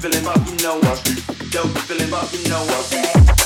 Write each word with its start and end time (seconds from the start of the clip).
corazón, 0.00 0.44
de 0.44 0.52
mi 0.52 0.58
corazón, 0.58 1.04
de 1.50 1.64
mi 1.64 1.72
corazón, 1.72 2.30
de 2.30 2.38
mi 2.38 2.50
corazón, 2.50 3.37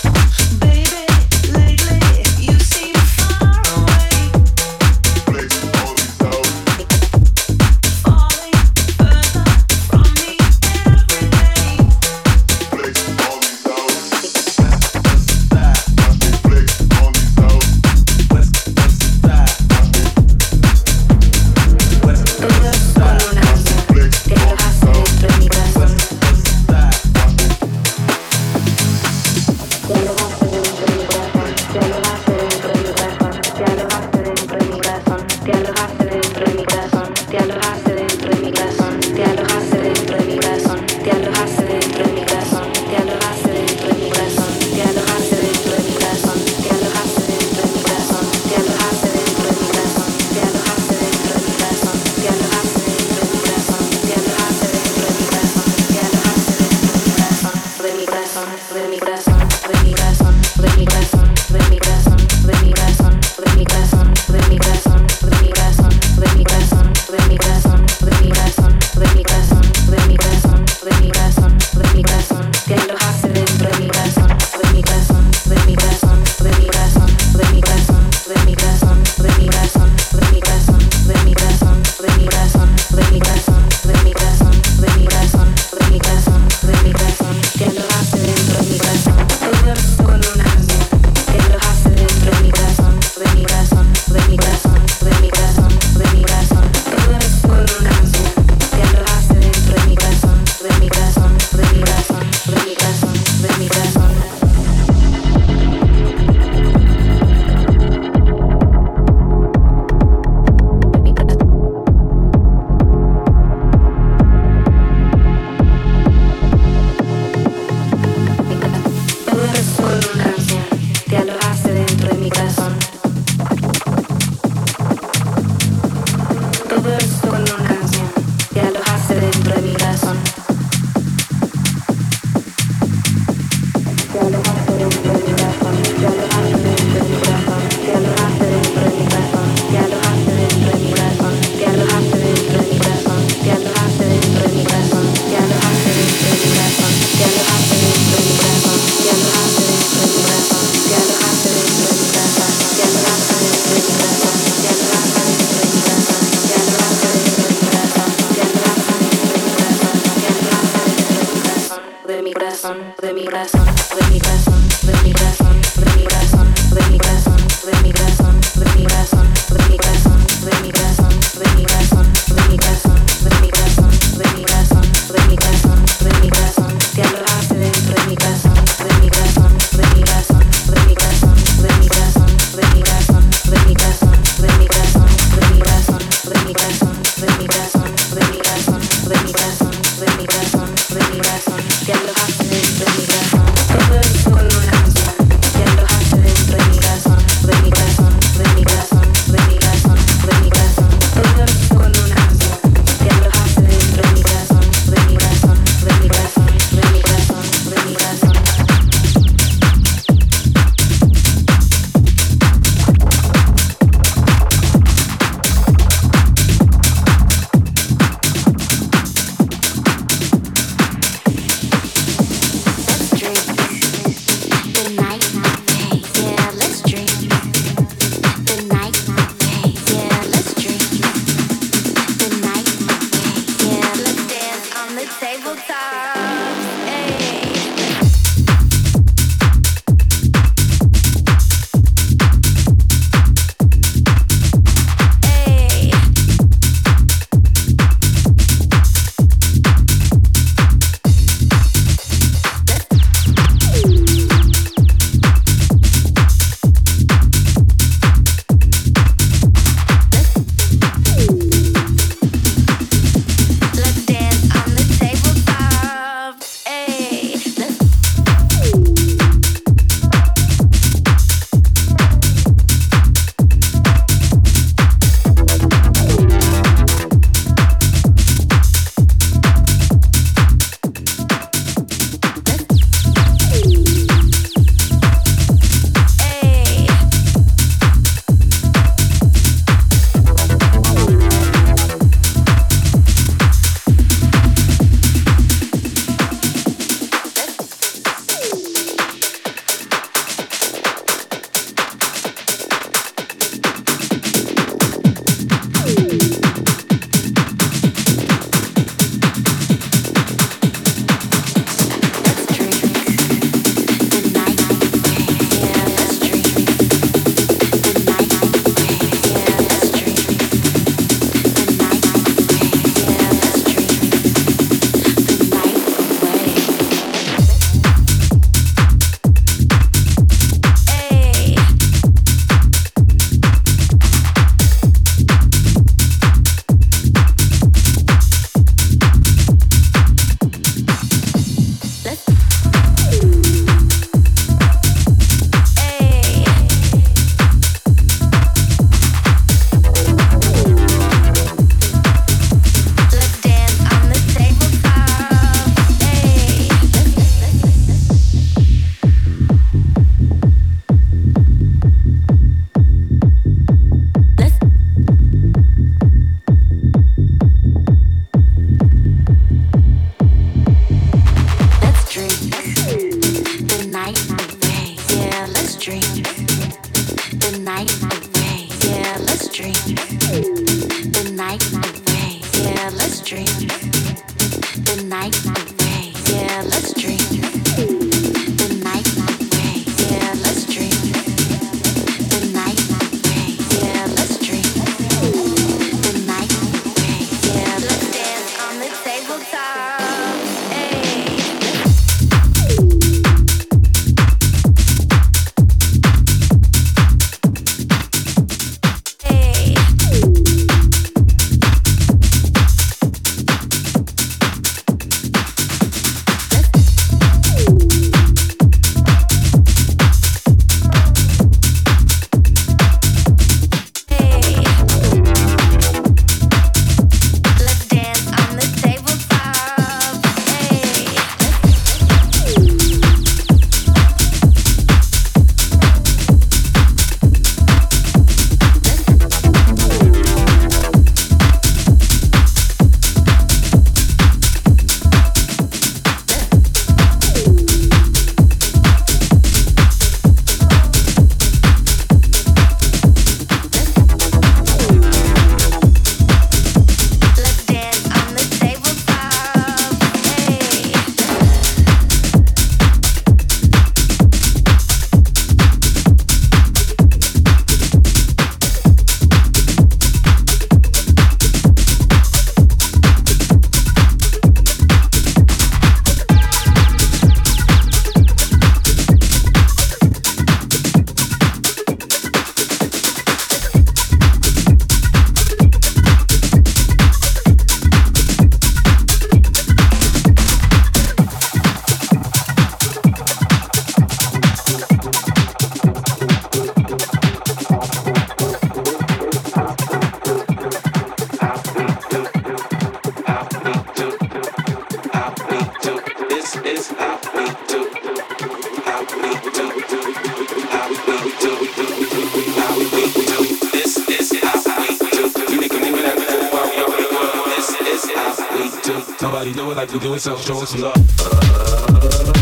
Nobody 519.20 519.52
do 519.52 519.66
what 519.66 519.76
like 519.76 519.92
you 519.92 520.00
do 520.00 520.14
it, 520.14 520.20
so 520.20 520.36
show 520.36 520.62
us 520.62 520.70
some 520.70 520.80
love. 520.82 522.41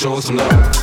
show 0.00 0.18
some 0.18 0.36
love. 0.36 0.79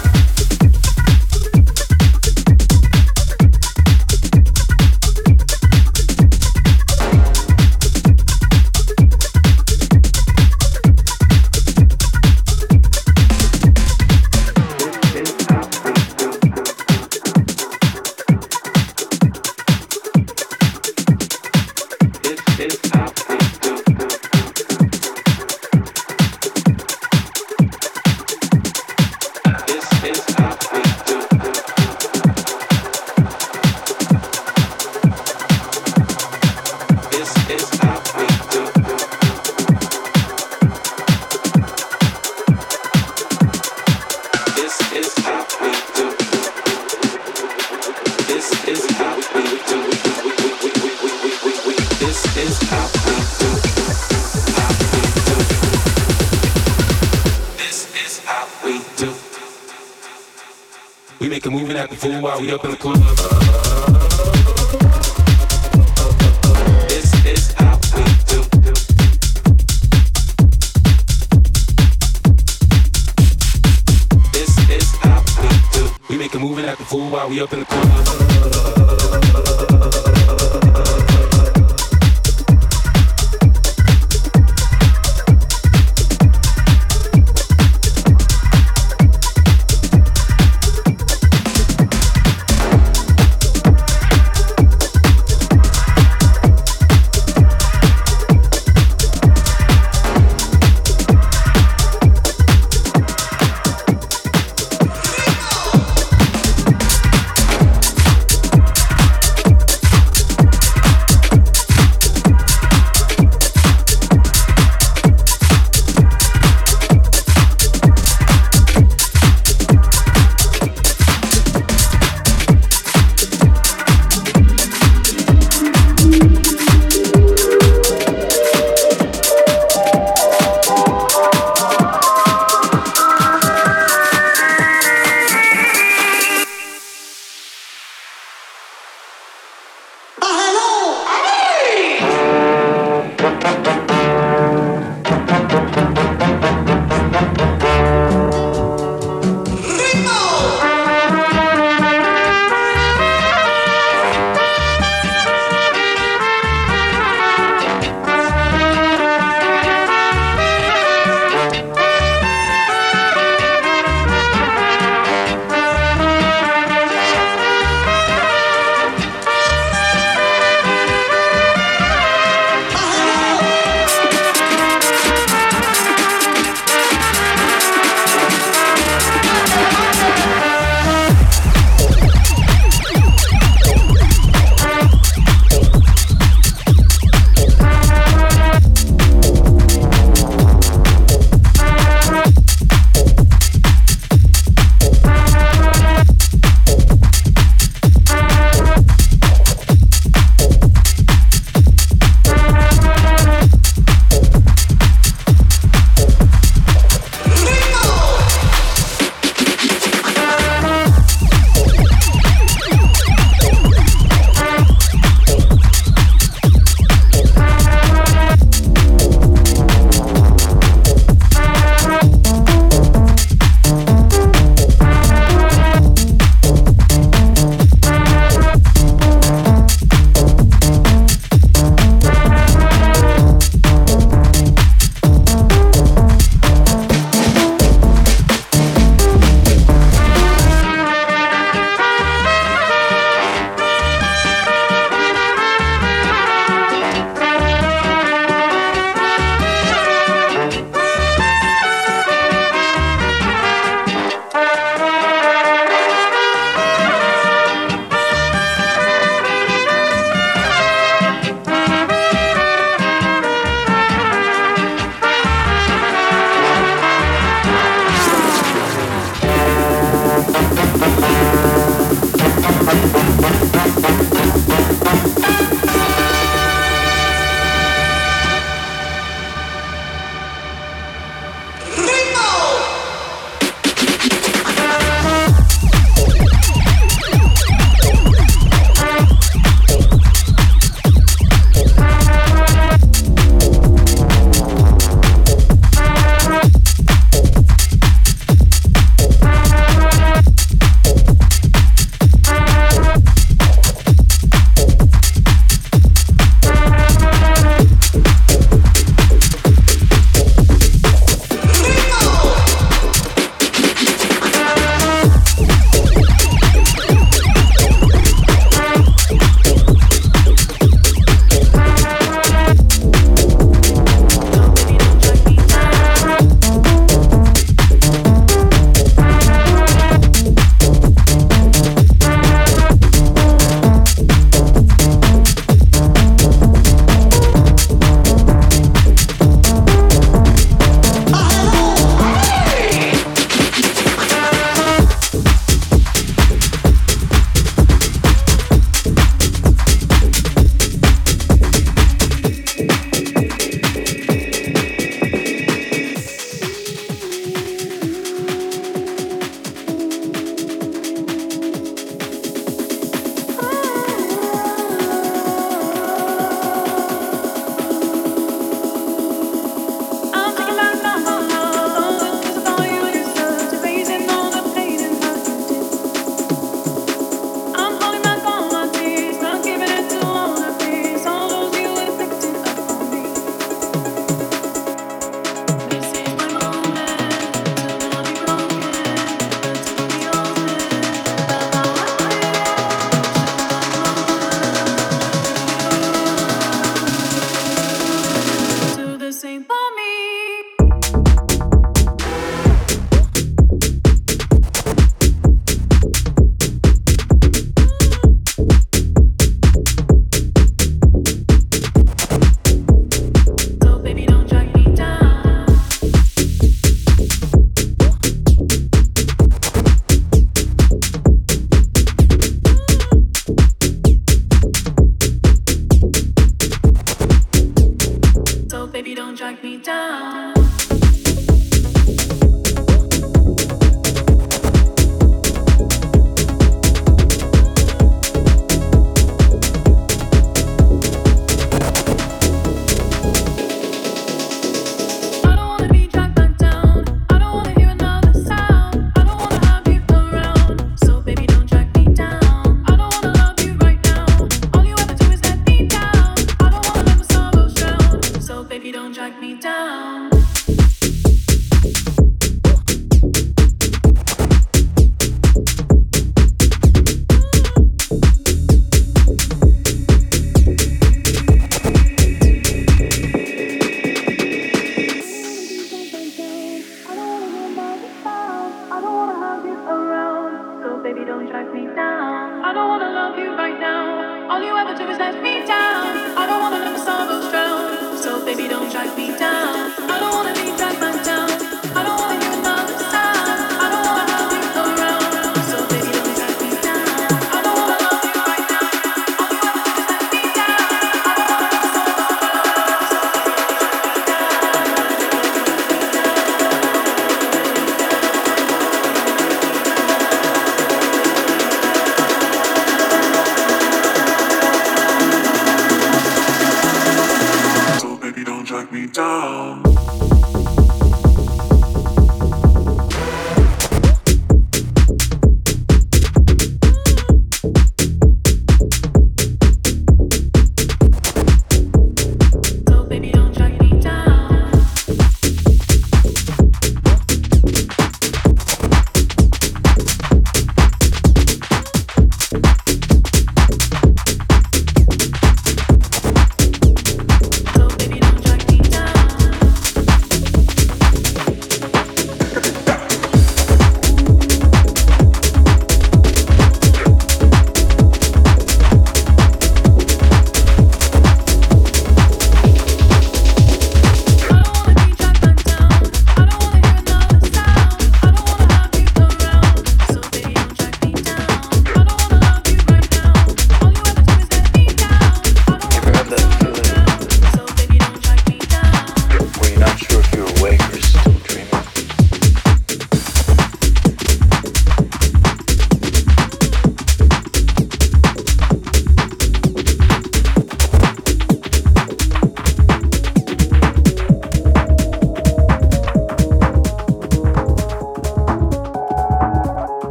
be 488.97 489.15
down. 489.15 489.71
I 489.91 489.99
don't 489.99 490.11
wanna 490.11 490.26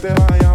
que 0.00 0.08
te. 0.08 0.45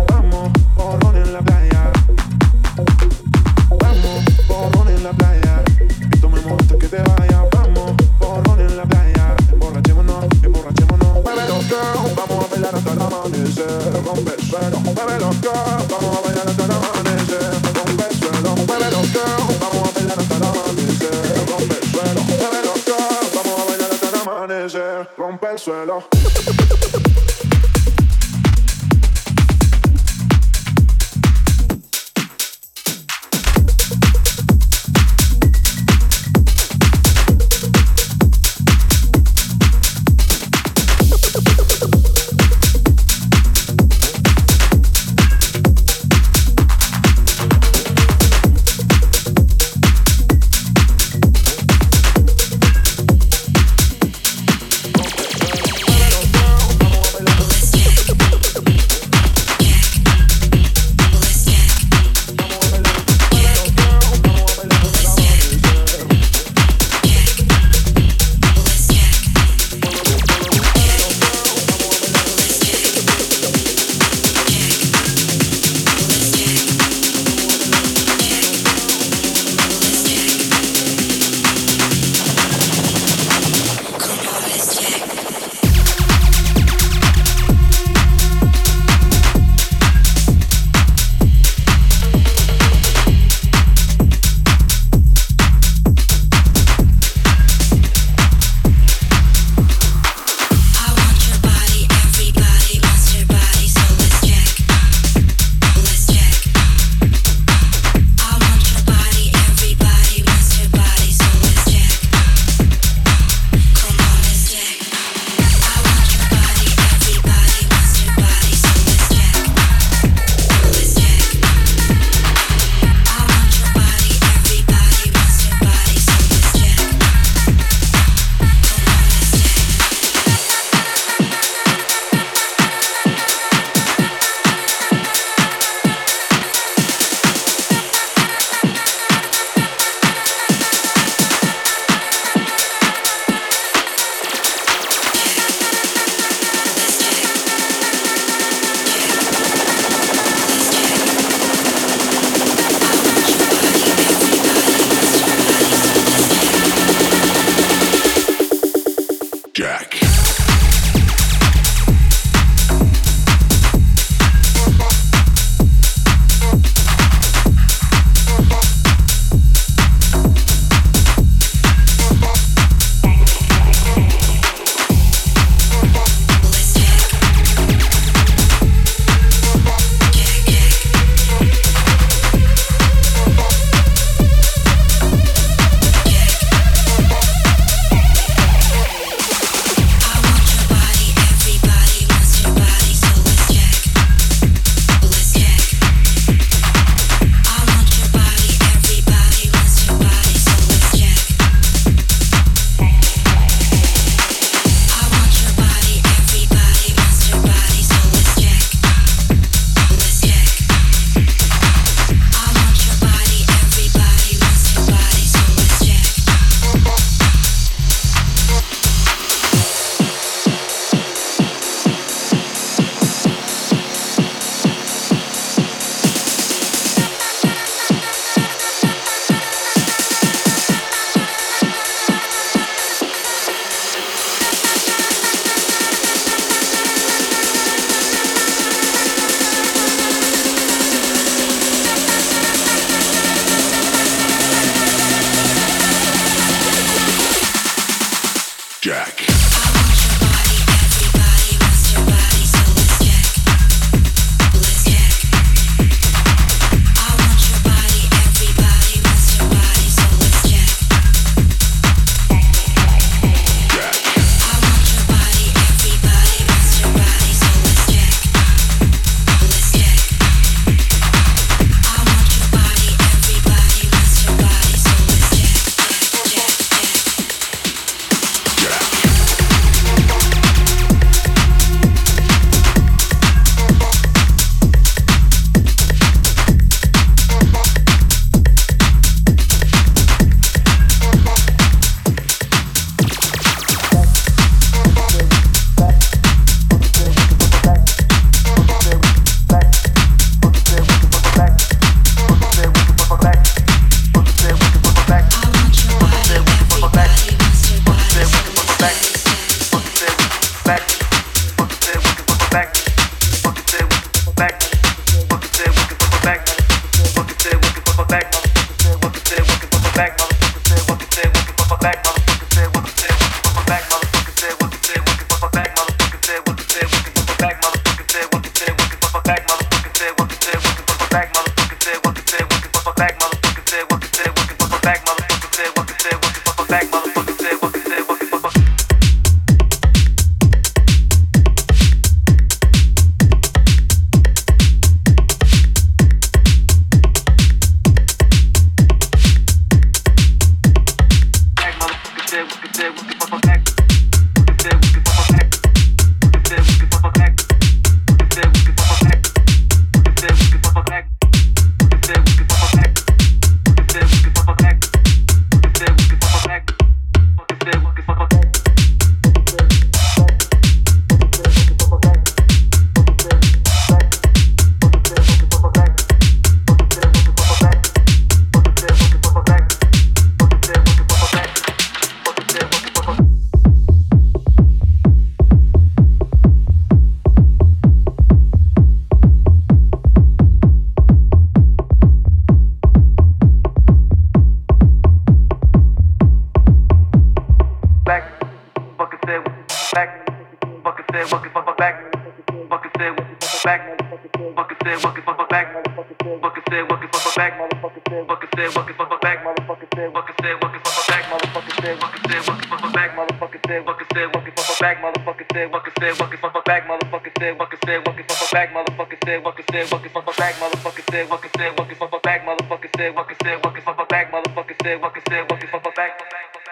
said, 416.02 416.20
what 416.20 416.32
can 416.32 416.40
fuck 416.40 416.54
fuck 416.54 416.66
back, 416.66 416.88
motherfucker 416.88 417.32
said, 417.38 417.60
what 417.60 417.70
can 417.70 417.80
said, 417.86 418.00
what 418.08 418.18
can 418.18 418.26
fuck 418.26 418.38
fuck 418.38 418.52
back, 418.52 418.74
motherfucker 418.74 419.18
said, 419.24 419.44
what 419.44 419.56
can 419.56 419.66
said, 419.72 419.92
what 419.92 420.02
can 420.02 420.10
fuck 420.10 420.26
fuck 420.26 420.38
back, 420.38 420.56
motherfucker 420.56 421.04
said, 421.12 421.30
what 421.30 421.42
can 421.42 421.52
said, 421.56 421.78
what 421.78 421.88
can 421.88 421.96
fuck 421.96 422.10
fuck 422.10 422.24
back, 422.24 422.42
motherfucker 422.44 422.90
said, 422.98 423.16
what 423.16 423.28
can 423.28 423.38
said, 423.44 423.64
what 423.64 423.74
can 423.76 423.84
fuck 423.84 423.98
fuck 423.98 424.10
back, 424.10 424.32
motherfucker 424.32 424.76
said, 424.82 425.02
what 425.02 425.14
can 425.14 425.24
said, 425.30 425.42
what 425.52 425.60
can 425.60 425.70
fuck 425.70 425.84
fuck 425.84 425.96
back. 425.96 426.71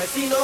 vecinos 0.00 0.39